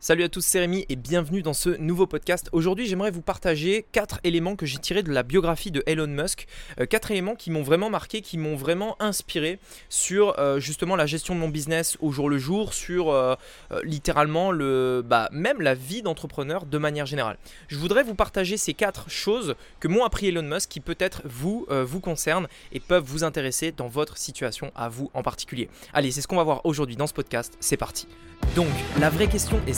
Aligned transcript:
Salut 0.00 0.22
à 0.22 0.28
tous, 0.28 0.42
c'est 0.42 0.60
Rémi 0.60 0.86
et 0.88 0.94
bienvenue 0.94 1.42
dans 1.42 1.52
ce 1.52 1.70
nouveau 1.70 2.06
podcast. 2.06 2.48
Aujourd'hui, 2.52 2.86
j'aimerais 2.86 3.10
vous 3.10 3.20
partager 3.20 3.84
quatre 3.90 4.20
éléments 4.22 4.54
que 4.54 4.64
j'ai 4.64 4.78
tirés 4.78 5.02
de 5.02 5.10
la 5.10 5.24
biographie 5.24 5.72
de 5.72 5.82
Elon 5.86 6.06
Musk. 6.06 6.46
Euh, 6.78 6.86
quatre 6.86 7.10
éléments 7.10 7.34
qui 7.34 7.50
m'ont 7.50 7.64
vraiment 7.64 7.90
marqué, 7.90 8.20
qui 8.20 8.38
m'ont 8.38 8.54
vraiment 8.54 8.94
inspiré 9.02 9.58
sur 9.88 10.38
euh, 10.38 10.60
justement 10.60 10.94
la 10.94 11.06
gestion 11.06 11.34
de 11.34 11.40
mon 11.40 11.48
business 11.48 11.96
au 11.98 12.12
jour 12.12 12.30
le 12.30 12.38
jour, 12.38 12.74
sur 12.74 13.10
euh, 13.10 13.34
littéralement 13.82 14.52
le, 14.52 15.02
bah, 15.04 15.28
même 15.32 15.60
la 15.60 15.74
vie 15.74 16.02
d'entrepreneur 16.02 16.64
de 16.64 16.78
manière 16.78 17.06
générale. 17.06 17.36
Je 17.66 17.76
voudrais 17.76 18.04
vous 18.04 18.14
partager 18.14 18.56
ces 18.56 18.74
quatre 18.74 19.10
choses 19.10 19.56
que 19.80 19.88
m'ont 19.88 20.04
appris 20.04 20.28
Elon 20.28 20.42
Musk 20.42 20.70
qui 20.70 20.80
peut-être 20.80 21.22
vous 21.24 21.66
vous 21.68 22.00
concernent 22.00 22.46
et 22.70 22.78
peuvent 22.78 23.04
vous 23.04 23.24
intéresser 23.24 23.72
dans 23.72 23.88
votre 23.88 24.16
situation 24.16 24.70
à 24.76 24.88
vous 24.88 25.10
en 25.12 25.24
particulier. 25.24 25.68
Allez, 25.92 26.12
c'est 26.12 26.20
ce 26.20 26.28
qu'on 26.28 26.36
va 26.36 26.44
voir 26.44 26.64
aujourd'hui 26.64 26.94
dans 26.94 27.08
ce 27.08 27.14
podcast. 27.14 27.54
C'est 27.58 27.76
parti. 27.76 28.06
Donc, 28.54 28.68
la 28.98 29.10
vraie 29.10 29.28
question 29.28 29.60
est 29.66 29.72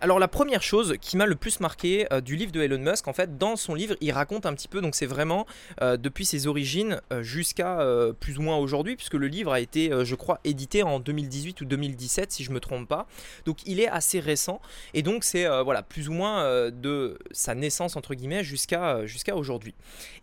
Alors 0.00 0.20
la 0.20 0.28
première 0.28 0.62
chose 0.62 0.94
qui 1.00 1.16
m'a 1.16 1.26
le 1.26 1.34
plus 1.34 1.58
marqué 1.58 2.06
euh, 2.12 2.20
du 2.20 2.36
livre 2.36 2.52
de 2.52 2.62
Elon 2.62 2.78
Musk, 2.78 3.08
en 3.08 3.12
fait, 3.12 3.36
dans 3.36 3.56
son 3.56 3.74
livre, 3.74 3.96
il 4.00 4.12
raconte 4.12 4.46
un 4.46 4.54
petit 4.54 4.68
peu, 4.68 4.80
donc 4.80 4.94
c'est 4.94 5.06
vraiment 5.06 5.44
euh, 5.82 5.96
depuis 5.96 6.24
ses 6.24 6.46
origines 6.46 7.00
euh, 7.12 7.24
jusqu'à 7.24 7.78
plus 8.20 8.38
ou 8.38 8.42
moins 8.42 8.56
aujourd'hui, 8.58 8.94
puisque 8.94 9.14
le 9.14 9.26
livre 9.26 9.52
a 9.52 9.60
été, 9.60 9.90
je 10.04 10.14
crois, 10.14 10.38
édité 10.44 10.82
en 10.82 11.00
2018 11.00 11.60
ou 11.60 11.64
2017, 11.64 12.30
si 12.30 12.44
je 12.44 12.52
me 12.52 12.60
trompe 12.60 12.88
pas. 12.88 13.06
Donc 13.44 13.58
il 13.66 13.80
est 13.80 13.88
assez 13.88 14.20
récent, 14.20 14.60
et 14.94 15.02
donc 15.02 15.24
c'est 15.24 15.46
voilà 15.62 15.82
plus 15.82 16.08
ou 16.08 16.12
moins 16.12 16.70
de 16.70 17.18
sa 17.32 17.54
naissance 17.54 17.96
entre 17.96 18.14
guillemets 18.14 18.44
jusqu'à 18.44 19.04
aujourd'hui. 19.34 19.74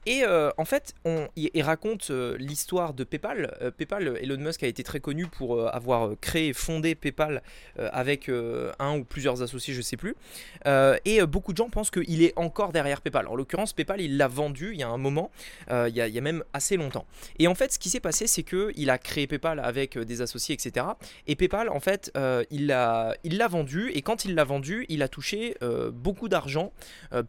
Et 0.05 0.23
en 0.25 0.65
fait, 0.65 0.93
on, 1.03 1.27
il, 1.35 1.61
raconte 1.61 2.09
l'histoire 2.37 2.93
de 2.93 3.03
PayPal. 3.03 3.73
PayPal, 3.77 4.17
Elon 4.21 4.37
Musk 4.37 4.63
a 4.63 4.67
été 4.67 4.83
très 4.83 4.99
connu 4.99 5.27
pour 5.27 5.67
avoir 5.67 6.11
créé, 6.21 6.53
fondé 6.53 6.95
PayPal 6.95 7.41
avec 7.77 8.29
un 8.29 8.97
ou 8.97 9.03
plusieurs 9.03 9.41
associés 9.41 9.64
aussi, 9.65 9.73
je 9.73 9.81
sais 9.81 9.97
plus. 9.97 10.15
Euh, 10.67 10.97
et 11.05 11.21
euh, 11.21 11.25
beaucoup 11.25 11.51
de 11.51 11.57
gens 11.57 11.69
pensent 11.69 11.91
qu'il 11.91 12.23
est 12.23 12.33
encore 12.35 12.71
derrière 12.71 13.01
PayPal. 13.01 13.27
En 13.27 13.35
l'occurrence, 13.35 13.73
PayPal, 13.73 14.01
il 14.01 14.17
l'a 14.17 14.27
vendu 14.27 14.71
il 14.73 14.79
y 14.79 14.83
a 14.83 14.89
un 14.89 14.97
moment, 14.97 15.31
euh, 15.71 15.89
il, 15.89 15.95
y 15.95 16.01
a, 16.01 16.21
même 16.21 16.43
assez 16.53 16.77
longtemps. 16.77 17.05
Et 17.39 17.47
en 17.47 17.55
fait, 17.55 17.73
ce 17.73 17.79
qui 17.79 17.89
s'est 17.89 17.99
passé, 17.99 18.27
c'est 18.27 18.43
qu'il 18.43 18.89
a 18.89 18.97
créé 18.97 19.27
PayPal 19.27 19.59
avec 19.59 19.97
des 19.97 20.21
associés, 20.21 20.53
etc. 20.53 20.85
Et 21.27 21.35
PayPal, 21.35 21.69
en 21.69 21.79
fait, 21.79 22.11
il 22.51 22.67
l'a 22.67 23.15
il 23.23 23.41
vendu. 23.49 23.91
Et 23.91 24.01
quand 24.01 24.25
il 24.25 24.35
l'a 24.35 24.43
vendu, 24.43 24.85
il 24.89 25.03
a 25.03 25.07
touché 25.07 25.55
beaucoup 25.93 26.29
d'argent, 26.29 26.71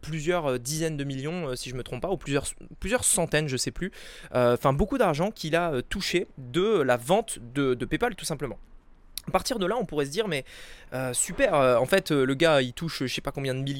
plusieurs 0.01 0.59
dizaines 0.59 0.97
de 0.97 1.03
millions, 1.03 1.55
si 1.55 1.69
je 1.69 1.75
me 1.75 1.83
trompe 1.83 2.01
pas, 2.01 2.09
ou 2.09 2.17
plusieurs, 2.17 2.45
plusieurs 2.79 3.03
centaines, 3.03 3.47
je 3.47 3.57
sais 3.57 3.71
plus. 3.71 3.91
Enfin, 4.31 4.73
beaucoup 4.73 4.97
d'argent 4.97 5.31
qu'il 5.31 5.55
a 5.55 5.81
touché 5.83 6.27
de 6.37 6.81
la 6.81 6.97
vente 6.97 7.39
de, 7.53 7.73
de 7.73 7.85
PayPal, 7.85 8.15
tout 8.15 8.25
simplement. 8.25 8.57
À 9.27 9.31
partir 9.31 9.59
de 9.59 9.65
là, 9.65 9.75
on 9.77 9.85
pourrait 9.85 10.05
se 10.05 10.11
dire, 10.11 10.27
mais 10.27 10.45
euh, 10.93 11.13
super, 11.13 11.53
euh, 11.53 11.77
en 11.77 11.85
fait, 11.85 12.11
euh, 12.11 12.25
le 12.25 12.33
gars, 12.33 12.61
il 12.61 12.71
touche 12.71 13.03
je 13.03 13.13
sais 13.13 13.21
pas 13.21 13.31
combien 13.31 13.53
de 13.53 13.59
millions 13.59 13.77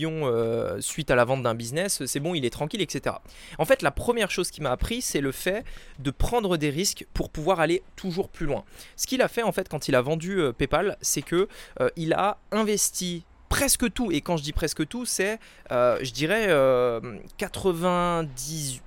suite 0.79 1.09
à 1.11 1.15
la 1.15 1.25
vente 1.25 1.43
d'un 1.43 1.55
business, 1.55 2.05
c'est 2.05 2.19
bon, 2.19 2.35
il 2.35 2.45
est 2.45 2.49
tranquille, 2.49 2.81
etc. 2.81 3.15
En 3.57 3.65
fait, 3.65 3.81
la 3.81 3.91
première 3.91 4.29
chose 4.29 4.51
qui 4.51 4.61
m'a 4.61 4.71
appris, 4.71 5.01
c'est 5.01 5.21
le 5.21 5.31
fait 5.31 5.63
de 5.99 6.11
prendre 6.11 6.57
des 6.57 6.69
risques 6.69 7.05
pour 7.13 7.29
pouvoir 7.29 7.59
aller 7.59 7.83
toujours 7.95 8.29
plus 8.29 8.45
loin. 8.45 8.63
Ce 8.95 9.07
qu'il 9.07 9.21
a 9.21 9.27
fait, 9.27 9.43
en 9.43 9.51
fait, 9.51 9.69
quand 9.69 9.87
il 9.87 9.95
a 9.95 10.01
vendu 10.01 10.41
PayPal, 10.57 10.97
c'est 11.01 11.21
que 11.21 11.47
il 11.95 12.13
a 12.13 12.37
investi 12.51 13.25
presque 13.49 13.91
tout, 13.93 14.11
et 14.11 14.21
quand 14.21 14.37
je 14.37 14.43
dis 14.43 14.53
presque 14.53 14.87
tout, 14.87 15.05
c'est, 15.05 15.39
je 15.69 16.11
dirais, 16.11 16.47
98 17.37 18.81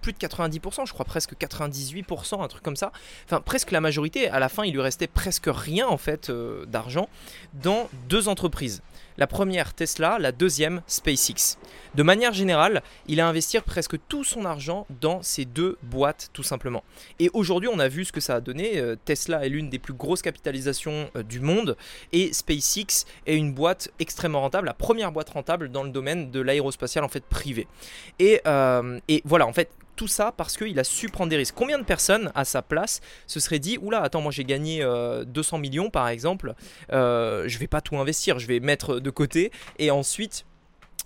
plus 0.00 0.12
de 0.12 0.18
90%, 0.18 0.86
je 0.86 0.92
crois 0.92 1.04
presque 1.04 1.34
98%, 1.34 2.42
un 2.42 2.48
truc 2.48 2.62
comme 2.62 2.76
ça. 2.76 2.92
Enfin, 3.24 3.40
presque 3.40 3.70
la 3.70 3.80
majorité. 3.80 4.28
À 4.28 4.38
la 4.38 4.48
fin, 4.48 4.64
il 4.64 4.72
lui 4.72 4.80
restait 4.80 5.06
presque 5.06 5.48
rien 5.48 5.86
en 5.86 5.98
fait 5.98 6.30
euh, 6.30 6.64
d'argent 6.66 7.08
dans 7.54 7.88
deux 8.08 8.28
entreprises. 8.28 8.82
La 9.18 9.26
première, 9.26 9.74
Tesla, 9.74 10.18
la 10.18 10.32
deuxième, 10.32 10.82
SpaceX. 10.86 11.58
De 11.94 12.02
manière 12.02 12.32
générale, 12.32 12.82
il 13.06 13.20
a 13.20 13.28
investi 13.28 13.58
presque 13.64 13.96
tout 14.08 14.24
son 14.24 14.44
argent 14.44 14.86
dans 15.00 15.22
ces 15.22 15.44
deux 15.44 15.78
boîtes, 15.82 16.30
tout 16.32 16.42
simplement. 16.42 16.84
Et 17.18 17.30
aujourd'hui, 17.32 17.68
on 17.72 17.78
a 17.78 17.88
vu 17.88 18.04
ce 18.04 18.12
que 18.12 18.20
ça 18.20 18.34
a 18.36 18.40
donné. 18.40 18.78
Euh, 18.78 18.96
Tesla 19.04 19.46
est 19.46 19.48
l'une 19.48 19.70
des 19.70 19.78
plus 19.78 19.94
grosses 19.94 20.22
capitalisations 20.22 21.10
euh, 21.16 21.22
du 21.22 21.40
monde 21.40 21.76
et 22.12 22.32
SpaceX 22.32 23.06
est 23.26 23.36
une 23.36 23.52
boîte 23.52 23.90
extrêmement 23.98 24.40
rentable, 24.40 24.66
la 24.66 24.74
première 24.74 25.12
boîte 25.12 25.30
rentable 25.30 25.70
dans 25.70 25.82
le 25.82 25.90
domaine 25.90 26.30
de 26.30 26.40
l'aérospatial 26.40 27.04
en 27.04 27.08
fait 27.08 27.24
privé. 27.24 27.66
Et, 28.18 28.40
et 29.08 29.22
voilà, 29.24 29.46
en 29.46 29.52
fait, 29.52 29.70
tout 29.96 30.08
ça 30.08 30.32
parce 30.36 30.56
qu'il 30.56 30.78
a 30.78 30.84
su 30.84 31.08
prendre 31.08 31.30
des 31.30 31.36
risques. 31.36 31.54
Combien 31.56 31.78
de 31.78 31.84
personnes 31.84 32.30
à 32.34 32.44
sa 32.44 32.62
place 32.62 33.00
se 33.26 33.40
seraient 33.40 33.58
dit 33.58 33.78
Oula, 33.80 34.02
attends, 34.02 34.20
moi 34.20 34.30
j'ai 34.30 34.44
gagné 34.44 34.86
200 35.26 35.56
euh, 35.56 35.60
millions 35.60 35.90
par 35.90 36.08
exemple, 36.08 36.54
euh, 36.92 37.44
je 37.48 37.58
vais 37.58 37.66
pas 37.66 37.80
tout 37.80 37.96
investir, 37.96 38.38
je 38.38 38.46
vais 38.46 38.60
mettre 38.60 39.00
de 39.00 39.10
côté 39.10 39.50
et 39.78 39.90
ensuite 39.90 40.44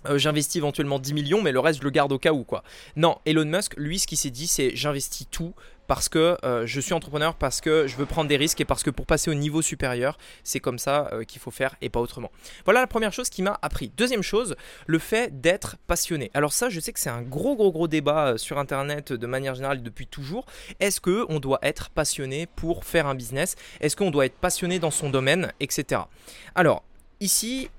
euh, 0.07 0.17
j'investis 0.17 0.57
éventuellement 0.57 0.99
10 0.99 1.13
millions, 1.13 1.41
mais 1.41 1.51
le 1.51 1.59
reste 1.59 1.79
je 1.79 1.83
le 1.83 1.91
garde 1.91 2.11
au 2.11 2.19
cas 2.19 2.33
où 2.33 2.43
quoi. 2.43 2.63
Non, 2.95 3.17
Elon 3.25 3.45
Musk, 3.45 3.75
lui, 3.77 3.99
ce 3.99 4.07
qu'il 4.07 4.17
s'est 4.17 4.29
dit, 4.29 4.47
c'est 4.47 4.75
j'investis 4.75 5.27
tout 5.29 5.53
parce 5.91 6.07
que 6.07 6.37
euh, 6.45 6.65
je 6.65 6.79
suis 6.79 6.93
entrepreneur, 6.93 7.35
parce 7.35 7.59
que 7.59 7.85
je 7.85 7.97
veux 7.97 8.05
prendre 8.05 8.29
des 8.29 8.37
risques 8.37 8.61
et 8.61 8.63
parce 8.63 8.81
que 8.81 8.89
pour 8.89 9.05
passer 9.05 9.29
au 9.29 9.33
niveau 9.33 9.61
supérieur, 9.61 10.17
c'est 10.41 10.61
comme 10.61 10.79
ça 10.79 11.09
euh, 11.11 11.25
qu'il 11.25 11.41
faut 11.41 11.51
faire 11.51 11.75
et 11.81 11.89
pas 11.89 11.99
autrement. 11.99 12.31
Voilà 12.63 12.79
la 12.79 12.87
première 12.87 13.11
chose 13.11 13.29
qui 13.29 13.41
m'a 13.41 13.59
appris. 13.61 13.91
Deuxième 13.97 14.21
chose, 14.21 14.55
le 14.87 14.99
fait 14.99 15.41
d'être 15.41 15.75
passionné. 15.87 16.31
Alors 16.33 16.53
ça, 16.53 16.69
je 16.69 16.79
sais 16.79 16.93
que 16.93 16.99
c'est 17.01 17.09
un 17.09 17.21
gros 17.21 17.57
gros 17.57 17.73
gros 17.73 17.89
débat 17.89 18.37
sur 18.37 18.57
internet 18.57 19.11
de 19.11 19.27
manière 19.27 19.53
générale 19.53 19.83
depuis 19.83 20.07
toujours. 20.07 20.45
Est-ce 20.79 21.01
que 21.01 21.25
on 21.27 21.41
doit 21.41 21.59
être 21.61 21.89
passionné 21.89 22.47
pour 22.47 22.85
faire 22.85 23.05
un 23.05 23.13
business? 23.13 23.57
Est-ce 23.81 23.97
qu'on 23.97 24.11
doit 24.11 24.25
être 24.25 24.37
passionné 24.37 24.79
dans 24.79 24.91
son 24.91 25.09
domaine, 25.09 25.51
etc. 25.59 26.03
Alors 26.55 26.85
ici 27.19 27.69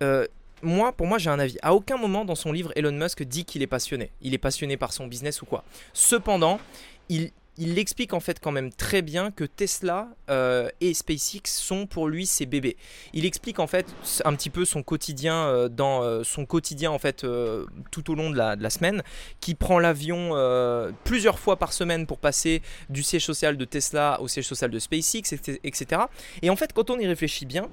moi, 0.64 0.92
pour 0.92 1.08
moi, 1.08 1.18
j'ai 1.18 1.30
un 1.30 1.40
avis. 1.40 1.56
À 1.62 1.74
aucun 1.74 1.96
moment 1.96 2.24
dans 2.24 2.36
son 2.36 2.52
livre, 2.52 2.72
Elon 2.76 2.92
Musk 2.92 3.22
dit 3.24 3.44
qu'il 3.44 3.62
est 3.62 3.66
passionné. 3.66 4.12
Il 4.20 4.32
est 4.32 4.38
passionné 4.38 4.76
par 4.76 4.92
son 4.92 5.08
business 5.08 5.42
ou 5.42 5.46
quoi. 5.46 5.64
Cependant, 5.92 6.60
il, 7.08 7.32
il 7.58 7.78
explique 7.78 8.14
en 8.14 8.20
fait 8.20 8.40
quand 8.40 8.50
même 8.50 8.72
très 8.72 9.02
bien 9.02 9.30
que 9.30 9.44
Tesla 9.44 10.08
euh, 10.30 10.70
et 10.80 10.94
SpaceX 10.94 11.42
sont 11.44 11.86
pour 11.86 12.08
lui 12.08 12.26
ses 12.26 12.46
bébés. 12.46 12.76
Il 13.12 13.26
explique 13.26 13.58
en 13.58 13.66
fait 13.66 13.86
un 14.24 14.34
petit 14.34 14.50
peu 14.50 14.64
son 14.64 14.82
quotidien 14.82 15.46
euh, 15.46 15.68
dans 15.68 16.02
euh, 16.02 16.22
son 16.24 16.46
quotidien 16.46 16.90
en 16.90 16.98
fait 16.98 17.26
tout 17.90 18.10
au 18.10 18.14
long 18.14 18.30
de 18.30 18.36
la, 18.36 18.56
de 18.56 18.62
la 18.62 18.70
semaine, 18.70 19.02
qui 19.40 19.54
prend 19.54 19.78
l'avion 19.78 20.32
plusieurs 21.04 21.38
fois 21.38 21.56
par 21.56 21.72
semaine 21.72 22.06
pour 22.06 22.18
passer 22.18 22.62
du 22.88 23.02
siège 23.02 23.24
social 23.24 23.56
de 23.56 23.64
Tesla 23.64 24.20
au 24.20 24.28
siège 24.28 24.46
social 24.46 24.70
de 24.70 24.78
SpaceX, 24.78 25.32
etc. 25.62 26.02
Et 26.40 26.50
en 26.50 26.56
fait, 26.56 26.72
quand 26.72 26.90
on 26.90 26.98
y 26.98 27.06
réfléchit 27.06 27.46
bien, 27.46 27.69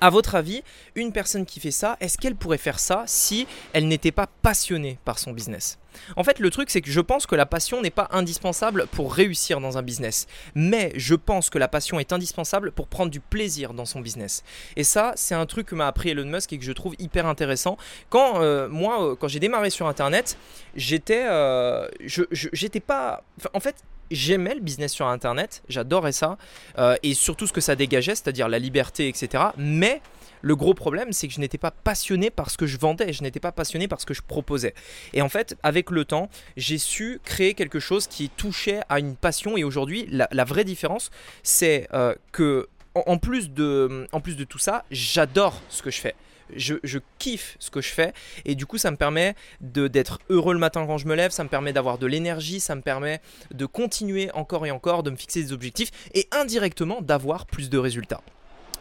à 0.00 0.10
votre 0.10 0.34
avis, 0.34 0.62
une 0.94 1.12
personne 1.12 1.46
qui 1.46 1.60
fait 1.60 1.70
ça, 1.70 1.96
est-ce 2.00 2.18
qu'elle 2.18 2.34
pourrait 2.34 2.58
faire 2.58 2.78
ça 2.78 3.04
si 3.06 3.46
elle 3.72 3.88
n'était 3.88 4.12
pas 4.12 4.26
passionnée 4.26 4.98
par 5.04 5.18
son 5.18 5.32
business? 5.32 5.78
En 6.16 6.24
fait, 6.24 6.38
le 6.38 6.50
truc, 6.50 6.70
c'est 6.70 6.80
que 6.80 6.90
je 6.90 7.00
pense 7.00 7.26
que 7.26 7.34
la 7.34 7.46
passion 7.46 7.82
n'est 7.82 7.90
pas 7.90 8.08
indispensable 8.12 8.86
pour 8.92 9.12
réussir 9.12 9.60
dans 9.60 9.78
un 9.78 9.82
business. 9.82 10.26
Mais 10.54 10.92
je 10.96 11.14
pense 11.14 11.50
que 11.50 11.58
la 11.58 11.68
passion 11.68 12.00
est 12.00 12.12
indispensable 12.12 12.72
pour 12.72 12.86
prendre 12.86 13.10
du 13.10 13.20
plaisir 13.20 13.74
dans 13.74 13.84
son 13.84 14.00
business. 14.00 14.42
Et 14.76 14.84
ça, 14.84 15.12
c'est 15.16 15.34
un 15.34 15.46
truc 15.46 15.66
que 15.66 15.74
m'a 15.74 15.86
appris 15.86 16.10
Elon 16.10 16.26
Musk 16.26 16.52
et 16.52 16.58
que 16.58 16.64
je 16.64 16.72
trouve 16.72 16.94
hyper 16.98 17.26
intéressant. 17.26 17.76
Quand 18.08 18.40
euh, 18.40 18.68
moi, 18.68 19.02
euh, 19.04 19.16
quand 19.16 19.28
j'ai 19.28 19.40
démarré 19.40 19.70
sur 19.70 19.86
Internet, 19.86 20.38
j'étais, 20.74 21.26
euh, 21.28 21.88
j'étais 22.06 22.80
pas, 22.80 23.22
en 23.52 23.60
fait, 23.60 23.76
j'aimais 24.10 24.54
le 24.54 24.60
business 24.60 24.92
sur 24.92 25.06
Internet, 25.06 25.62
j'adorais 25.68 26.12
ça, 26.12 26.38
euh, 26.78 26.96
et 27.02 27.14
surtout 27.14 27.46
ce 27.46 27.52
que 27.52 27.60
ça 27.60 27.76
dégageait, 27.76 28.14
c'est-à-dire 28.14 28.48
la 28.48 28.58
liberté, 28.58 29.08
etc. 29.08 29.44
Mais 29.56 30.00
le 30.42 30.56
gros 30.56 30.74
problème, 30.74 31.12
c'est 31.12 31.28
que 31.28 31.34
je 31.34 31.40
n'étais 31.40 31.58
pas 31.58 31.70
passionné 31.70 32.30
par 32.30 32.50
ce 32.50 32.56
que 32.56 32.66
je 32.66 32.78
vendais, 32.78 33.12
je 33.12 33.22
n'étais 33.22 33.40
pas 33.40 33.52
passionné 33.52 33.88
par 33.88 34.00
ce 34.00 34.06
que 34.06 34.14
je 34.14 34.22
proposais. 34.22 34.74
Et 35.12 35.22
en 35.22 35.28
fait, 35.28 35.56
avec 35.62 35.90
le 35.90 36.04
temps, 36.04 36.30
j'ai 36.56 36.78
su 36.78 37.20
créer 37.24 37.54
quelque 37.54 37.80
chose 37.80 38.06
qui 38.06 38.30
touchait 38.30 38.80
à 38.88 38.98
une 38.98 39.16
passion, 39.16 39.56
et 39.56 39.64
aujourd'hui, 39.64 40.06
la, 40.10 40.44
vraie 40.44 40.64
différence, 40.64 41.10
c'est 41.42 41.88
euh, 41.92 42.14
que 42.32 42.68
en 42.94 43.18
plus, 43.18 43.50
de, 43.50 44.08
en 44.10 44.20
plus 44.20 44.36
de 44.36 44.44
tout 44.44 44.58
ça, 44.58 44.84
j'adore 44.90 45.60
ce 45.68 45.82
que 45.82 45.90
je 45.90 46.00
fais 46.00 46.14
je, 46.56 46.98
kiffe 47.18 47.56
ce 47.58 47.70
que 47.70 47.80
je 47.80 47.88
fais 47.88 48.12
et 48.44 48.54
du 48.54 48.66
coup 48.66 48.78
ça 48.78 48.90
me 48.90 48.96
permet 48.96 49.34
d'être 49.60 50.18
heureux 50.28 50.52
le 50.52 50.58
matin 50.58 50.86
quand 50.86 50.98
je 50.98 51.06
me 51.06 51.14
lève, 51.14 51.30
ça 51.30 51.44
me 51.44 51.48
permet 51.48 51.72
d'avoir 51.72 51.98
de 51.98 52.06
l'énergie, 52.06 52.60
ça 52.60 52.74
me 52.74 52.82
permet 52.82 53.20
de 53.52 53.66
continuer 53.66 54.30
encore 54.32 54.66
et 54.66 54.70
encore, 54.70 55.02
de 55.02 55.10
me 55.10 55.16
fixer 55.16 55.42
des 55.42 55.52
objectifs 55.52 55.90
et 56.14 56.28
indirectement 56.32 57.00
d'avoir 57.02 57.46
plus 57.46 57.70
de 57.70 57.78
résultats. 57.78 58.22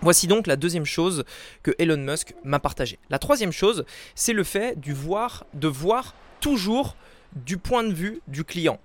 Voici 0.01 0.27
donc 0.27 0.47
la 0.47 0.55
deuxième 0.55 0.85
chose 0.85 1.25
que 1.61 1.71
Elon 1.77 1.97
Musk 1.97 2.33
m'a 2.43 2.59
partagé. 2.59 2.99
La 3.09 3.19
troisième 3.19 3.51
chose, 3.51 3.83
c'est 4.15 4.33
le 4.33 4.45
fait 4.45 4.79
du 4.79 4.93
voir, 4.93 5.45
de 5.53 5.67
voir 5.67 6.15
toujours 6.39 6.95
du 7.35 7.57
point 7.57 7.83
de 7.83 7.93
vue 7.93 8.21
du 8.27 8.45
client. 8.45 8.79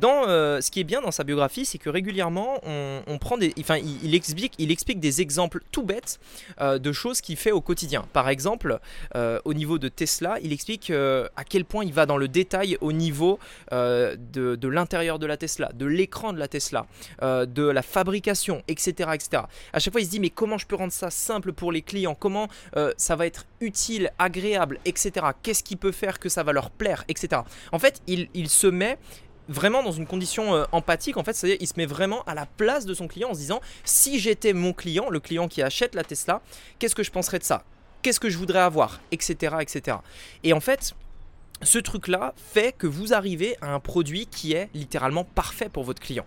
Dans, 0.00 0.28
euh, 0.28 0.60
ce 0.60 0.70
qui 0.70 0.80
est 0.80 0.84
bien 0.84 1.00
dans 1.00 1.10
sa 1.10 1.24
biographie, 1.24 1.64
c'est 1.64 1.78
que 1.78 1.90
régulièrement, 1.90 2.60
on, 2.64 3.18
prend 3.18 3.36
enfin, 3.58 3.78
il, 3.78 4.14
explique, 4.14 4.54
il 4.58 4.70
explique 4.70 5.00
des 5.00 5.20
exemples 5.20 5.60
tout 5.72 5.82
bêtes 5.82 6.20
euh, 6.60 6.78
de 6.78 6.92
choses 6.92 7.20
qu'il 7.20 7.36
fait 7.36 7.52
au 7.52 7.60
quotidien. 7.60 8.04
Par 8.12 8.28
exemple, 8.28 8.78
euh, 9.16 9.40
au 9.44 9.54
niveau 9.54 9.78
de 9.78 9.88
Tesla, 9.88 10.36
il 10.42 10.52
explique 10.52 10.90
à 10.90 11.44
quel 11.48 11.64
point 11.64 11.84
il 11.84 11.92
va 11.92 12.06
dans 12.06 12.16
le 12.16 12.28
détail 12.28 12.76
au 12.80 12.92
niveau 12.92 13.38
de, 13.70 14.68
l'intérieur 14.68 15.18
de 15.18 15.26
la 15.26 15.36
Tesla, 15.36 15.70
de 15.74 15.86
l'écran 15.86 16.32
de 16.32 16.38
la 16.38 16.48
Tesla, 16.48 16.86
de 17.22 17.62
la 17.62 17.82
fabrication, 17.82 18.62
etc., 18.68 19.10
etc. 19.14 19.42
À 19.72 19.78
chaque 19.78 19.92
fois, 19.92 20.00
il 20.00 20.06
se 20.06 20.10
dit 20.10 20.20
mais 20.20 20.30
comment 20.30 20.58
je 20.58 20.66
peux 20.66 20.76
rendre 20.76 20.92
ça 20.92 21.10
simple 21.10 21.52
pour 21.52 21.72
les 21.72 21.82
clients? 21.82 22.14
Comment 22.14 22.48
ça 22.96 23.16
va 23.16 23.26
être 23.26 23.46
utile, 23.60 24.10
agréable, 24.18 24.78
etc. 24.84 25.26
Qu'est-ce 25.42 25.62
qui 25.62 25.76
peut 25.76 25.92
faire 25.92 26.18
que 26.18 26.28
ça 26.28 26.42
va 26.42 26.52
leur 26.52 26.70
plaire, 26.70 27.04
etc. 27.08 27.42
En 27.72 27.78
fait, 27.78 28.00
il 28.06 28.48
se 28.48 28.66
met 28.66 28.98
vraiment 29.48 29.82
dans 29.82 29.92
une 29.92 30.06
condition 30.06 30.54
euh, 30.54 30.64
empathique, 30.72 31.16
en 31.16 31.24
fait, 31.24 31.32
c'est-à-dire 31.32 31.58
il 31.60 31.66
se 31.66 31.74
met 31.76 31.86
vraiment 31.86 32.22
à 32.24 32.34
la 32.34 32.46
place 32.46 32.84
de 32.84 32.94
son 32.94 33.08
client 33.08 33.30
en 33.30 33.34
se 33.34 33.40
disant 33.40 33.60
si 33.84 34.18
j'étais 34.18 34.52
mon 34.52 34.72
client, 34.72 35.10
le 35.10 35.20
client 35.20 35.48
qui 35.48 35.62
achète 35.62 35.94
la 35.94 36.04
Tesla, 36.04 36.42
qu'est-ce 36.78 36.94
que 36.94 37.02
je 37.02 37.10
penserais 37.10 37.38
de 37.38 37.44
ça? 37.44 37.64
Qu'est-ce 38.02 38.20
que 38.20 38.28
je 38.28 38.38
voudrais 38.38 38.60
avoir? 38.60 39.00
Etc. 39.10 39.56
etc. 39.60 39.96
Et 40.44 40.52
en 40.52 40.60
fait, 40.60 40.94
ce 41.62 41.78
truc-là 41.78 42.34
fait 42.36 42.76
que 42.76 42.86
vous 42.86 43.12
arrivez 43.12 43.56
à 43.60 43.72
un 43.72 43.80
produit 43.80 44.26
qui 44.26 44.52
est 44.52 44.68
littéralement 44.74 45.24
parfait 45.24 45.68
pour 45.68 45.84
votre 45.84 46.00
client. 46.00 46.24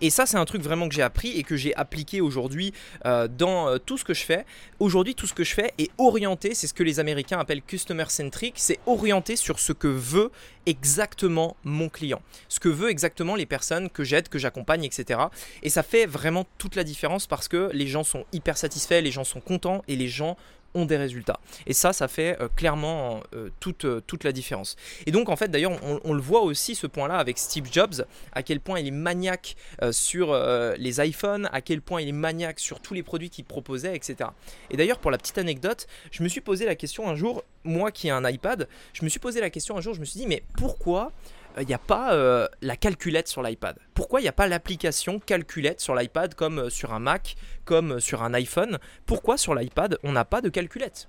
Et 0.00 0.10
ça, 0.10 0.26
c'est 0.26 0.36
un 0.36 0.44
truc 0.44 0.62
vraiment 0.62 0.88
que 0.88 0.94
j'ai 0.94 1.02
appris 1.02 1.30
et 1.38 1.42
que 1.42 1.56
j'ai 1.56 1.74
appliqué 1.76 2.20
aujourd'hui 2.20 2.72
euh, 3.04 3.28
dans 3.28 3.68
euh, 3.68 3.78
tout 3.78 3.98
ce 3.98 4.04
que 4.04 4.14
je 4.14 4.24
fais. 4.24 4.46
Aujourd'hui, 4.78 5.14
tout 5.14 5.26
ce 5.26 5.34
que 5.34 5.44
je 5.44 5.54
fais 5.54 5.72
est 5.78 5.90
orienté, 5.98 6.54
c'est 6.54 6.66
ce 6.66 6.74
que 6.74 6.82
les 6.82 7.00
Américains 7.00 7.38
appellent 7.38 7.62
customer 7.62 8.06
centric, 8.08 8.54
c'est 8.56 8.78
orienté 8.86 9.36
sur 9.36 9.58
ce 9.58 9.72
que 9.72 9.88
veut 9.88 10.30
exactement 10.66 11.56
mon 11.64 11.88
client, 11.88 12.22
ce 12.48 12.60
que 12.60 12.68
veut 12.68 12.90
exactement 12.90 13.34
les 13.34 13.46
personnes 13.46 13.90
que 13.90 14.04
j'aide, 14.04 14.28
que 14.28 14.38
j'accompagne, 14.38 14.84
etc. 14.84 15.20
Et 15.62 15.68
ça 15.68 15.82
fait 15.82 16.06
vraiment 16.06 16.46
toute 16.58 16.76
la 16.76 16.84
différence 16.84 17.26
parce 17.26 17.48
que 17.48 17.70
les 17.72 17.86
gens 17.86 18.04
sont 18.04 18.24
hyper 18.32 18.56
satisfaits, 18.56 19.00
les 19.02 19.10
gens 19.10 19.24
sont 19.24 19.40
contents 19.40 19.82
et 19.88 19.96
les 19.96 20.08
gens 20.08 20.36
ont 20.74 20.84
des 20.84 20.96
résultats. 20.96 21.40
Et 21.66 21.72
ça, 21.72 21.92
ça 21.92 22.08
fait 22.08 22.40
euh, 22.40 22.48
clairement 22.54 23.22
euh, 23.34 23.50
toute, 23.60 23.84
euh, 23.84 24.00
toute 24.06 24.24
la 24.24 24.32
différence. 24.32 24.76
Et 25.06 25.10
donc, 25.10 25.28
en 25.28 25.36
fait, 25.36 25.48
d'ailleurs, 25.48 25.72
on, 26.04 26.12
le 26.12 26.20
voit 26.20 26.42
aussi 26.42 26.74
ce 26.74 26.86
point-là 26.86 27.16
avec 27.16 27.38
Steve 27.38 27.66
Jobs, 27.70 28.04
à 28.32 28.42
quel 28.42 28.60
point 28.60 28.80
il 28.80 28.86
est 28.86 28.92
maniaque 28.92 29.56
sur 29.90 30.34
les 30.76 31.00
iPhones, 31.00 31.48
à 31.52 31.60
quel 31.60 31.80
point 31.80 32.02
il 32.02 32.08
est 32.08 32.12
maniaque 32.12 32.60
sur 32.60 32.80
tous 32.80 32.94
les 32.94 33.02
produits 33.02 33.30
qu'il 33.30 33.44
proposait, 33.44 33.94
etc. 33.94 34.30
Et 34.70 34.76
d'ailleurs, 34.76 34.98
pour 34.98 35.10
la 35.10 35.18
petite 35.18 35.38
anecdote, 35.38 35.86
je 36.10 36.22
me 36.22 36.28
suis 36.28 36.40
posé 36.40 36.66
la 36.66 36.74
question 36.74 37.08
un 37.08 37.14
jour, 37.14 37.44
moi 37.64 37.90
qui 37.90 38.08
ai 38.08 38.10
un 38.10 38.28
iPad, 38.28 38.68
je 38.92 39.04
me 39.04 39.08
suis 39.08 39.20
posé 39.20 39.40
la 39.40 39.50
question 39.50 39.76
un 39.76 39.80
jour, 39.80 39.94
je 39.94 40.00
me 40.00 40.04
suis 40.04 40.20
dit, 40.20 40.26
mais 40.26 40.42
pourquoi 40.56 41.12
il 41.58 41.66
n'y 41.66 41.74
a 41.74 41.78
pas 41.78 42.14
euh, 42.14 42.48
la 42.62 42.76
calculette 42.76 43.28
sur 43.28 43.42
l'iPad. 43.42 43.76
Pourquoi 43.94 44.20
il 44.20 44.24
n'y 44.24 44.28
a 44.28 44.32
pas 44.32 44.46
l'application 44.46 45.18
calculette 45.18 45.80
sur 45.80 45.94
l'iPad 45.94 46.34
comme 46.34 46.58
euh, 46.58 46.70
sur 46.70 46.92
un 46.92 47.00
Mac, 47.00 47.36
comme 47.64 47.92
euh, 47.92 48.00
sur 48.00 48.22
un 48.22 48.34
iPhone? 48.34 48.78
Pourquoi 49.06 49.36
sur 49.36 49.54
l'iPad 49.54 49.98
on 50.02 50.12
n'a 50.12 50.24
pas 50.24 50.40
de 50.40 50.48
calculette? 50.48 51.08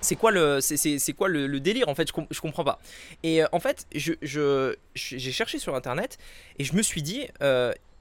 C'est 0.00 0.16
quoi 0.16 0.30
le 0.30 0.60
c'est 0.60 1.12
quoi 1.12 1.28
le, 1.28 1.58
délire 1.58 1.88
en 1.88 1.94
fait? 1.94 2.08
Je, 2.08 2.22
je 2.30 2.40
comprends 2.40 2.64
pas. 2.64 2.78
Et 3.24 3.42
en 3.50 3.58
fait 3.58 3.86
je 3.92 4.76
j'ai 4.94 5.32
cherché 5.32 5.58
sur 5.58 5.74
internet 5.74 6.18
et 6.58 6.64
je 6.64 6.74
me 6.74 6.82
suis 6.82 7.02
dit 7.02 7.26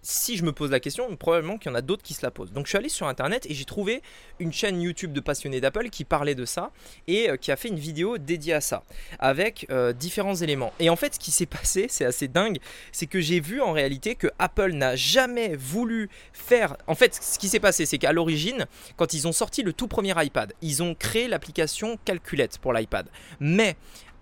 si 0.01 0.37
je 0.37 0.43
me 0.43 0.51
pose 0.51 0.71
la 0.71 0.79
question, 0.79 1.13
probablement 1.15 1.57
qu'il 1.57 1.71
y 1.71 1.73
en 1.73 1.75
a 1.75 1.81
d'autres 1.81 2.03
qui 2.03 2.13
se 2.13 2.25
la 2.25 2.31
posent. 2.31 2.51
Donc 2.51 2.65
je 2.65 2.69
suis 2.69 2.77
allé 2.77 2.89
sur 2.89 3.07
internet 3.07 3.45
et 3.49 3.53
j'ai 3.53 3.65
trouvé 3.65 4.01
une 4.39 4.53
chaîne 4.53 4.81
YouTube 4.81 5.11
de 5.11 5.19
passionnés 5.19 5.59
d'Apple 5.59 5.89
qui 5.89 6.05
parlait 6.05 6.35
de 6.35 6.45
ça 6.45 6.71
et 7.07 7.29
euh, 7.29 7.37
qui 7.37 7.51
a 7.51 7.55
fait 7.55 7.67
une 7.67 7.79
vidéo 7.79 8.17
dédiée 8.17 8.53
à 8.53 8.61
ça 8.61 8.83
avec 9.19 9.65
euh, 9.69 9.93
différents 9.93 10.35
éléments. 10.35 10.73
Et 10.79 10.89
en 10.89 10.95
fait, 10.95 11.15
ce 11.15 11.19
qui 11.19 11.31
s'est 11.31 11.45
passé, 11.57 11.87
c'est 11.89 12.05
assez 12.05 12.27
dingue, 12.27 12.59
c'est 12.91 13.07
que 13.07 13.19
j'ai 13.19 13.39
vu 13.39 13.61
en 13.61 13.71
réalité 13.71 14.15
que 14.15 14.27
Apple 14.39 14.71
n'a 14.71 14.95
jamais 14.95 15.55
voulu 15.55 16.09
faire. 16.33 16.77
En 16.87 16.95
fait, 16.95 17.15
ce 17.15 17.37
qui 17.37 17.49
s'est 17.49 17.59
passé, 17.59 17.85
c'est 17.85 17.97
qu'à 17.97 18.13
l'origine, 18.13 18.65
quand 18.95 19.13
ils 19.13 19.27
ont 19.27 19.33
sorti 19.33 19.63
le 19.63 19.73
tout 19.73 19.87
premier 19.87 20.13
iPad, 20.23 20.53
ils 20.61 20.83
ont 20.83 20.95
créé 20.95 21.27
l'application 21.27 21.97
Calculette 22.05 22.59
pour 22.59 22.73
l'iPad. 22.73 23.09
Mais 23.39 23.75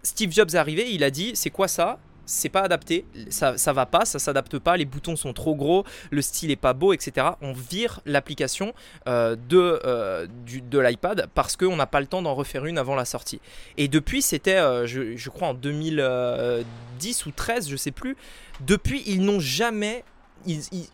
Steve 0.04 0.32
Jobs 0.32 0.50
est 0.50 0.56
arrivé, 0.56 0.92
il 0.92 1.04
a 1.04 1.12
dit 1.12 1.32
c'est 1.36 1.50
quoi 1.50 1.68
ça? 1.68 2.00
C'est 2.26 2.50
pas 2.50 2.62
adapté, 2.62 3.06
ça, 3.30 3.58
ça 3.58 3.74
va 3.74 3.86
pas, 3.86 4.06
ça 4.06 4.20
s'adapte 4.20 4.60
pas, 4.60 4.78
les 4.78 4.86
boutons 4.86 5.16
sont 5.16 5.34
trop 5.34 5.56
gros, 5.56 5.86
le 6.12 6.22
style 6.22 6.52
est 6.52 6.56
pas 6.56 6.74
beau, 6.74 6.94
etc. 6.94 7.28
On 7.42 7.54
vire 7.54 8.02
l'application 8.06 8.74
euh, 9.08 9.36
de, 9.36 9.80
euh, 9.86 10.28
de 10.48 10.80
l'iPad 10.80 11.28
parce 11.34 11.56
qu'on 11.56 11.76
n'a 11.76 11.88
pas 11.88 12.00
le 12.00 12.08
temps 12.08 12.22
d'en 12.22 12.34
refaire 12.34 12.66
une 12.66 12.78
avant 12.78 12.96
la 12.96 13.06
sortie. 13.06 13.40
Et 13.78 13.88
depuis, 13.88 14.22
c'était, 14.22 14.58
euh, 14.58 14.86
je, 14.86 15.16
je, 15.16 15.30
crois, 15.30 15.50
en 15.50 15.54
2010 15.54 17.26
ou 17.26 17.32
13, 17.32 17.70
je 17.70 17.76
sais 17.76 17.92
plus, 17.92 18.18
depuis, 18.62 19.04
ils 19.06 19.22
n'ont 19.22 19.40
jamais 19.40 20.04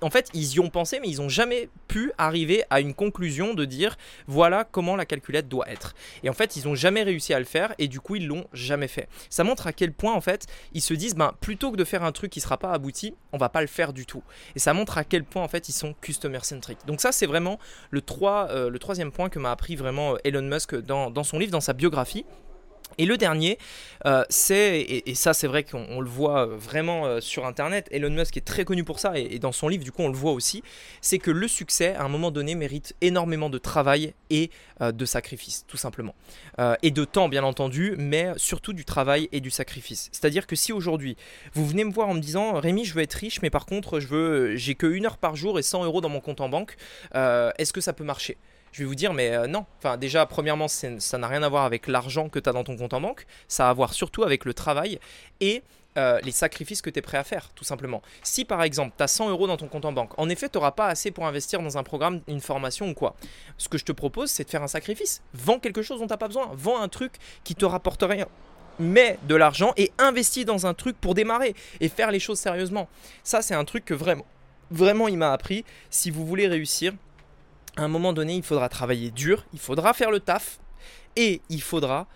en 0.02 0.10
fait, 0.10 0.30
ils 0.34 0.54
y 0.54 0.60
ont 0.60 0.70
pensé, 0.70 1.00
mais 1.00 1.08
ils 1.10 1.18
n'ont 1.18 1.30
jamais 1.30 1.70
pu 1.88 2.12
arriver 2.18 2.64
à 2.70 2.82
une 2.82 2.94
conclusion 2.94 3.54
de 3.54 3.66
dire 3.66 3.98
voilà 4.28 4.64
comment 4.64 4.96
la 4.96 5.06
calculette 5.06 5.48
doit 5.48 5.70
être. 5.70 5.94
Et 6.24 6.30
en 6.30 6.34
fait, 6.34 6.56
ils 6.56 6.68
n'ont 6.68 6.76
jamais 6.76 7.04
réussi 7.04 7.34
à 7.34 7.40
le 7.40 7.46
faire 7.46 7.74
et 7.78 7.88
du 7.88 8.00
coup, 8.00 8.16
ils 8.16 8.28
l'ont 8.28 8.46
jamais 8.54 8.88
fait. 8.88 9.08
Ça 9.30 9.44
montre 9.44 9.68
à 9.68 9.74
quel 9.74 9.94
point, 9.94 10.14
en 10.14 10.22
fait, 10.22 10.48
ils 10.74 10.82
se 10.82 10.94
disent 10.94 11.16
ben, 11.16 11.34
plutôt 11.40 11.72
que 11.72 11.78
de 11.78 11.84
faire 11.84 12.04
un 12.04 12.12
truc 12.12 12.32
qui 12.32 12.42
sera 12.42 12.58
pas 12.58 12.72
abouti, 12.72 13.14
on 13.32 13.38
va 13.38 13.50
pas 13.50 13.62
le 13.62 13.68
faire 13.68 13.94
du 13.94 14.06
tout. 14.06 14.24
Et 14.56 14.60
ça 14.60 14.74
montre 14.74 14.98
à 14.98 15.04
quel 15.04 15.24
point, 15.24 15.44
en 15.44 15.48
fait, 15.48 15.70
ils 15.70 15.74
sont 15.74 15.94
customer 16.02 16.40
centric. 16.44 16.78
Donc, 16.86 17.02
ça, 17.02 17.12
c'est 17.12 17.26
vraiment 17.26 17.60
le, 17.90 18.02
3, 18.02 18.48
euh, 18.52 18.70
le 18.70 18.80
troisième 18.80 19.12
point 19.12 19.30
que 19.30 19.40
m'a 19.40 19.52
appris 19.52 19.76
vraiment 19.76 20.14
euh, 20.14 20.18
Elon 20.24 20.42
Musk 20.42 20.76
dans 20.76 21.24
son 21.24 21.40
livre, 21.40 21.52
dans 21.52 21.62
sa 21.62 21.74
biographie. 21.74 22.26
Et 22.98 23.06
le 23.06 23.18
dernier, 23.18 23.58
euh, 24.06 24.24
c'est, 24.30 24.82
et, 24.82 25.16
ça 25.16 25.34
c'est 25.34 25.48
vrai 25.48 25.64
qu'on 25.64 26.02
le 26.02 26.10
voit 26.10 26.46
vraiment 26.46 27.06
euh, 27.06 27.22
sur 27.22 27.46
Internet, 27.46 27.88
Elon 27.92 28.10
Musk 28.10 28.38
est 28.38 28.46
très 28.46 28.66
connu 28.66 28.84
pour 28.84 29.00
ça, 29.00 29.18
et, 29.18 29.40
dans 29.40 29.52
son 29.52 29.68
livre 29.68 29.84
du 29.84 29.92
coup 29.92 30.02
on 30.02 30.10
le 30.10 30.18
voit 30.18 30.32
aussi, 30.32 30.64
c'est 31.02 31.20
que 31.20 31.32
le 31.32 31.48
succès 31.48 31.96
à 31.96 32.04
un 32.04 32.10
moment 32.10 32.32
donné 32.32 32.56
mérite 32.56 32.96
énormément 33.02 33.50
de 33.50 33.58
travail 33.58 34.14
et 34.30 34.50
euh, 34.82 34.92
de 34.92 35.06
sacrifice, 35.06 35.66
tout 35.68 35.78
simplement. 35.78 36.16
et 36.84 36.92
de 36.92 37.06
temps 37.06 37.30
bien 37.30 37.44
entendu, 37.44 37.96
mais 37.98 38.28
surtout 38.38 38.74
du 38.74 38.86
travail 38.86 39.30
et 39.32 39.40
du 39.40 39.50
sacrifice. 39.50 40.10
C'est-à-dire 40.12 40.46
que 40.48 40.56
si 40.56 40.74
aujourd'hui 40.74 41.16
vous 41.54 41.66
venez 41.66 41.84
me 41.84 41.92
voir 41.92 42.10
en 42.10 42.14
me 42.14 42.20
disant 42.20 42.54
Rémi 42.60 42.86
je 42.86 42.94
veux 42.94 43.02
être 43.02 43.14
riche, 43.14 43.42
mais 43.42 43.50
par 43.50 43.66
contre 43.66 44.00
je 44.00 44.08
veux, 44.08 44.56
j'ai 44.56 44.76
que 44.76 44.88
une 44.88 45.06
heure 45.06 45.18
par 45.18 45.36
jour 45.36 45.60
et 45.60 45.64
100 45.64 45.86
euros 45.86 46.02
dans 46.02 46.10
mon 46.10 46.20
compte 46.20 46.42
en 46.42 46.50
banque, 46.50 46.76
est-ce 47.14 47.74
que 47.74 47.82
ça 47.82 47.94
peut 47.94 48.04
marcher? 48.04 48.38
Je 48.72 48.80
vais 48.80 48.86
vous 48.86 48.96
dire, 48.96 49.14
mais 49.14 49.32
euh, 49.32 49.48
non. 49.48 49.66
Enfin, 49.78 49.98
déjà, 49.98 50.26
premièrement, 50.26 50.68
ça 50.68 51.18
n'a 51.18 51.28
rien 51.28 51.44
à 51.44 51.50
voir 51.50 51.66
avec 51.66 51.88
l'argent 51.88 52.30
que 52.30 52.40
tu 52.40 52.50
as 52.50 52.54
dans 52.54 52.64
ton 52.64 52.78
compte 52.78 52.94
en 52.94 53.02
banque. 53.02 53.26
Ça 53.48 53.68
a 53.68 53.70
à 53.70 53.74
voir 53.74 53.94
surtout 53.94 54.24
avec 54.24 54.46
le 54.46 54.54
travail 54.54 55.00
et 55.40 55.64
euh, 55.98 56.20
les 56.24 56.32
sacrifices 56.32 56.82
que 56.82 56.90
tu 56.90 57.00
es 57.00 57.02
prêt 57.02 57.18
à 57.18 57.24
faire, 57.24 57.50
tout 57.54 57.66
simplement. 57.66 58.02
Si 58.24 58.46
par 58.46 58.64
exemple, 58.64 58.94
tu 58.98 59.04
as 59.04 59.08
100 59.08 59.30
euros 59.30 59.48
dans 59.48 59.58
ton 59.58 59.68
compte 59.68 59.84
en 59.84 59.92
banque, 59.92 60.18
en 60.18 60.30
effet, 60.30 60.48
tu 60.48 60.58
n'auras 60.58 60.72
pas 60.72 60.88
assez 60.88 61.12
pour 61.12 61.26
investir 61.26 61.62
dans 61.62 61.78
un 61.78 61.84
programme, 61.84 62.22
une 62.28 62.40
formation 62.40 62.90
ou 62.90 62.94
quoi. 62.94 63.16
Ce 63.58 63.68
que 63.68 63.78
je 63.78 63.84
te 63.84 63.92
propose, 63.92 64.32
c'est 64.32 64.46
de 64.46 64.50
faire 64.50 64.64
un 64.64 64.68
sacrifice. 64.68 65.22
Vends 65.34 65.60
quelque 65.60 65.82
chose 65.82 66.00
dont 66.00 66.08
tu 66.08 66.14
n'as 66.14 66.18
pas 66.18 66.30
besoin. 66.30 66.50
Vends 66.54 66.82
un 66.82 66.88
truc 66.88 67.14
qui 67.44 67.56
te 67.56 67.66
rapporte 67.66 68.04
rien 68.04 68.28
mets 68.80 69.20
de 69.28 69.36
l'argent 69.36 69.74
et 69.78 69.92
investis 70.00 70.46
dans 70.46 70.66
un 70.66 70.74
truc 70.74 70.98
pour 71.00 71.14
démarrer 71.14 71.56
et 71.82 71.90
faire 71.90 72.10
les 72.10 72.20
choses 72.20 72.40
sérieusement. 72.40 72.88
Ça, 73.24 73.42
c'est 73.42 73.54
un 73.54 73.66
truc 73.66 73.86
que 73.86 73.94
vraiment, 73.94 74.26
vraiment, 74.72 75.08
il 75.08 75.18
m'a 75.18 75.34
appris. 75.34 75.66
Si 75.90 76.10
vous 76.10 76.26
voulez 76.26 76.48
réussir, 76.48 76.94
à 77.78 77.84
un 77.84 77.88
moment 77.88 78.14
donné, 78.14 78.36
il 78.36 78.44
faudra 78.44 78.70
travailler 78.70 79.12
dur, 79.12 79.46
il 79.54 79.60
faudra 79.60 79.94
faire 79.94 80.12
le 80.12 80.20
taf 80.20 80.60
et 81.16 81.42
il 81.50 81.62
faudra 81.62 82.08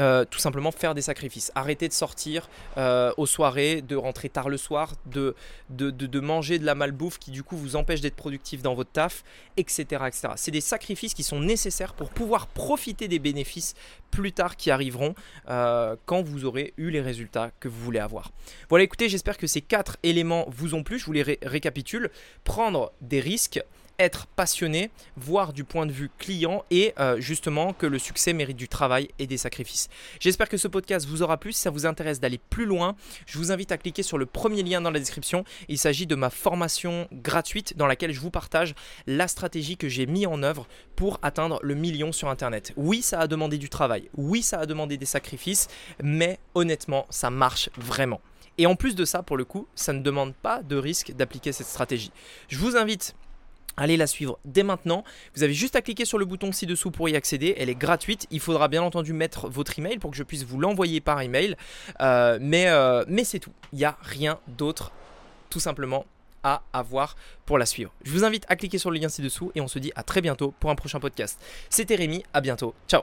euh, 0.00 0.24
tout 0.24 0.38
simplement 0.38 0.72
faire 0.72 0.94
des 0.94 1.02
sacrifices. 1.02 1.52
Arrêter 1.54 1.86
de 1.86 1.92
sortir 1.92 2.48
euh, 2.78 3.12
aux 3.18 3.26
soirées, 3.26 3.82
de 3.82 3.94
rentrer 3.94 4.30
tard 4.30 4.48
le 4.48 4.56
soir, 4.56 4.94
de, 5.04 5.34
de, 5.68 6.20
manger 6.20 6.58
de 6.58 6.64
la 6.64 6.74
malbouffe 6.74 7.18
qui 7.18 7.30
du 7.30 7.42
coup 7.42 7.58
vous 7.58 7.76
empêche 7.76 8.00
d'être 8.00 8.16
productif 8.16 8.62
dans 8.62 8.74
votre 8.74 8.90
taf, 8.90 9.22
etc. 9.58 9.82
etc. 10.06 10.28
C'est 10.36 10.50
des 10.50 10.62
sacrifices 10.62 11.12
qui 11.12 11.22
sont 11.22 11.40
nécessaires 11.40 11.92
pour 11.92 12.08
pouvoir 12.08 12.46
profiter 12.46 13.06
des 13.06 13.18
bénéfices 13.18 13.74
plus 14.10 14.32
tard 14.32 14.56
qui 14.56 14.70
arriveront 14.70 15.14
euh, 15.50 15.96
quand 16.06 16.22
vous 16.22 16.46
aurez 16.46 16.72
eu 16.78 16.88
les 16.88 17.02
résultats 17.02 17.50
que 17.60 17.68
vous 17.68 17.80
voulez 17.80 18.00
avoir. 18.00 18.32
Voilà, 18.70 18.84
écoutez, 18.84 19.10
j'espère 19.10 19.36
que 19.36 19.46
ces 19.46 19.60
quatre 19.60 19.98
éléments 20.02 20.46
vous 20.48 20.74
ont 20.74 20.82
plu. 20.82 20.98
Je 20.98 21.04
vous 21.04 21.12
les 21.12 21.38
récapitule. 21.42 22.10
Prendre 22.44 22.92
des 23.02 23.20
risques 23.20 23.62
être 23.98 24.26
passionné, 24.26 24.90
voir 25.16 25.52
du 25.52 25.64
point 25.64 25.86
de 25.86 25.92
vue 25.92 26.10
client 26.18 26.64
et 26.70 26.94
euh, 26.98 27.20
justement 27.20 27.72
que 27.72 27.86
le 27.86 27.98
succès 27.98 28.32
mérite 28.32 28.56
du 28.56 28.68
travail 28.68 29.08
et 29.18 29.26
des 29.26 29.36
sacrifices. 29.36 29.88
J'espère 30.20 30.48
que 30.48 30.56
ce 30.56 30.68
podcast 30.68 31.06
vous 31.06 31.22
aura 31.22 31.36
plu. 31.36 31.52
Si 31.52 31.60
ça 31.60 31.70
vous 31.70 31.86
intéresse 31.86 32.20
d'aller 32.20 32.38
plus 32.38 32.66
loin, 32.66 32.96
je 33.26 33.38
vous 33.38 33.52
invite 33.52 33.72
à 33.72 33.78
cliquer 33.78 34.02
sur 34.02 34.18
le 34.18 34.26
premier 34.26 34.62
lien 34.62 34.80
dans 34.80 34.90
la 34.90 34.98
description. 34.98 35.44
Il 35.68 35.78
s'agit 35.78 36.06
de 36.06 36.14
ma 36.14 36.30
formation 36.30 37.08
gratuite 37.12 37.76
dans 37.76 37.86
laquelle 37.86 38.12
je 38.12 38.20
vous 38.20 38.30
partage 38.30 38.74
la 39.06 39.28
stratégie 39.28 39.76
que 39.76 39.88
j'ai 39.88 40.06
mis 40.06 40.26
en 40.26 40.42
œuvre 40.42 40.66
pour 40.96 41.18
atteindre 41.22 41.58
le 41.62 41.74
million 41.74 42.12
sur 42.12 42.28
Internet. 42.28 42.72
Oui, 42.76 43.02
ça 43.02 43.20
a 43.20 43.26
demandé 43.26 43.58
du 43.58 43.68
travail. 43.68 44.08
Oui, 44.16 44.42
ça 44.42 44.58
a 44.58 44.66
demandé 44.66 44.96
des 44.96 45.06
sacrifices. 45.06 45.68
Mais 46.02 46.38
honnêtement, 46.54 47.06
ça 47.10 47.30
marche 47.30 47.70
vraiment. 47.76 48.20
Et 48.58 48.66
en 48.66 48.76
plus 48.76 48.94
de 48.94 49.04
ça, 49.04 49.22
pour 49.22 49.36
le 49.36 49.44
coup, 49.44 49.66
ça 49.74 49.92
ne 49.92 50.00
demande 50.00 50.34
pas 50.34 50.62
de 50.62 50.76
risque 50.76 51.12
d'appliquer 51.12 51.52
cette 51.52 51.66
stratégie. 51.66 52.12
Je 52.48 52.58
vous 52.58 52.76
invite 52.76 53.14
Allez 53.76 53.96
la 53.96 54.06
suivre 54.06 54.38
dès 54.44 54.62
maintenant. 54.62 55.04
Vous 55.34 55.42
avez 55.42 55.54
juste 55.54 55.76
à 55.76 55.82
cliquer 55.82 56.04
sur 56.04 56.18
le 56.18 56.24
bouton 56.24 56.52
ci-dessous 56.52 56.90
pour 56.90 57.08
y 57.08 57.16
accéder. 57.16 57.54
Elle 57.58 57.68
est 57.68 57.74
gratuite. 57.74 58.26
Il 58.30 58.40
faudra 58.40 58.68
bien 58.68 58.82
entendu 58.82 59.12
mettre 59.12 59.48
votre 59.48 59.78
email 59.78 59.98
pour 59.98 60.10
que 60.10 60.16
je 60.16 60.22
puisse 60.22 60.44
vous 60.44 60.60
l'envoyer 60.60 61.00
par 61.00 61.20
email. 61.20 61.56
Euh, 62.00 62.38
mais 62.40 62.68
euh, 62.68 63.04
mais 63.08 63.24
c'est 63.24 63.38
tout. 63.38 63.52
Il 63.72 63.78
n'y 63.78 63.84
a 63.84 63.96
rien 64.02 64.38
d'autre, 64.46 64.92
tout 65.50 65.60
simplement, 65.60 66.04
à 66.42 66.62
avoir 66.72 67.16
pour 67.46 67.58
la 67.58 67.66
suivre. 67.66 67.92
Je 68.04 68.12
vous 68.12 68.24
invite 68.24 68.44
à 68.48 68.56
cliquer 68.56 68.78
sur 68.78 68.90
le 68.90 68.98
lien 68.98 69.08
ci-dessous 69.08 69.52
et 69.54 69.60
on 69.60 69.68
se 69.68 69.78
dit 69.78 69.92
à 69.96 70.02
très 70.02 70.20
bientôt 70.20 70.54
pour 70.60 70.70
un 70.70 70.74
prochain 70.74 71.00
podcast. 71.00 71.40
C'était 71.70 71.94
Rémi. 71.94 72.24
À 72.34 72.40
bientôt. 72.40 72.74
Ciao 72.88 73.02